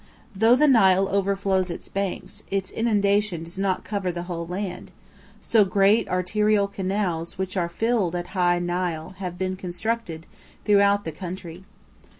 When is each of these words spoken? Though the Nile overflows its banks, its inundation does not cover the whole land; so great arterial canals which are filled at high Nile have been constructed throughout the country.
Though 0.35 0.55
the 0.55 0.65
Nile 0.67 1.07
overflows 1.09 1.69
its 1.69 1.87
banks, 1.87 2.41
its 2.49 2.71
inundation 2.71 3.43
does 3.43 3.59
not 3.59 3.83
cover 3.83 4.11
the 4.11 4.23
whole 4.23 4.47
land; 4.47 4.89
so 5.39 5.63
great 5.63 6.09
arterial 6.09 6.67
canals 6.67 7.37
which 7.37 7.55
are 7.55 7.69
filled 7.69 8.15
at 8.15 8.29
high 8.29 8.57
Nile 8.57 9.11
have 9.19 9.37
been 9.37 9.55
constructed 9.55 10.25
throughout 10.65 11.03
the 11.03 11.11
country. 11.11 11.65